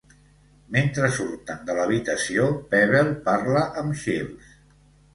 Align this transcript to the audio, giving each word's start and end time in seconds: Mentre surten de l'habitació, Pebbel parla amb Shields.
Mentre 0.75 1.09
surten 1.17 1.61
de 1.69 1.77
l'habitació, 1.81 2.49
Pebbel 2.75 3.15
parla 3.31 3.65
amb 3.85 4.03
Shields. 4.05 4.55